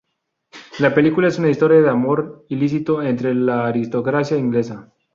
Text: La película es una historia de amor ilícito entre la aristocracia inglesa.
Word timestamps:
La 0.79 0.95
película 0.95 1.27
es 1.27 1.37
una 1.37 1.51
historia 1.51 1.79
de 1.79 1.87
amor 1.87 2.45
ilícito 2.49 3.03
entre 3.03 3.35
la 3.35 3.67
aristocracia 3.67 4.35
inglesa. 4.35 4.89